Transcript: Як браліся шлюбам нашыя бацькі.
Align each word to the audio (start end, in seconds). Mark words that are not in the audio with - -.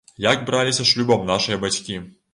Як 0.25 0.39
браліся 0.47 0.87
шлюбам 0.93 1.21
нашыя 1.33 1.63
бацькі. 1.67 2.03